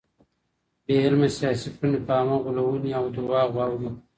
بې 0.85 0.95
علمه 1.05 1.27
سياسي 1.37 1.69
کړني 1.75 1.99
په 2.07 2.11
عامه 2.17 2.37
غولوني 2.43 2.91
او 2.99 3.03
درواغو 3.15 3.59
اوړي. 3.67 3.89